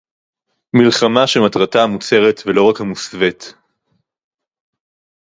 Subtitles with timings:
[0.73, 3.53] מלחמה שמטרתה המוצהרת, ולא רק המוסווית